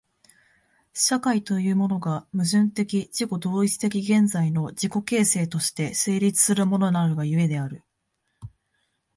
[0.95, 7.83] 社会というものが、矛盾的自己同一的現在の自己形成として成立するものなるが故である。